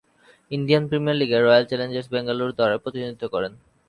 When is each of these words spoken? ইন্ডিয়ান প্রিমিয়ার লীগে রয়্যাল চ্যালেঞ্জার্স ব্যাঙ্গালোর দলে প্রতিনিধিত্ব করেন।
ইন্ডিয়ান 0.51 0.83
প্রিমিয়ার 0.89 1.19
লীগে 1.19 1.37
রয়্যাল 1.39 1.63
চ্যালেঞ্জার্স 1.69 2.07
ব্যাঙ্গালোর 2.13 2.51
দলে 2.59 2.77
প্রতিনিধিত্ব 2.83 3.25
করেন। 3.33 3.51